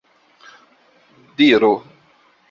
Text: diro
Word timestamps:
diro 1.37 1.69